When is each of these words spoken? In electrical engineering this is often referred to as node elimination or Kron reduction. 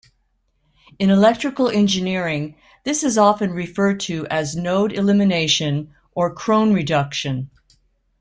In 0.97 1.11
electrical 1.11 1.69
engineering 1.69 2.55
this 2.85 3.03
is 3.03 3.19
often 3.19 3.51
referred 3.51 3.99
to 3.99 4.25
as 4.31 4.55
node 4.55 4.93
elimination 4.93 5.93
or 6.15 6.33
Kron 6.33 6.73
reduction. 6.73 7.51